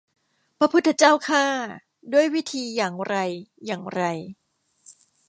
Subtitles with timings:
[0.57, 1.45] พระพุทธเจ้าข้า
[2.13, 3.15] ด้วยวิธีอย่างไร
[3.65, 4.03] อย่างไร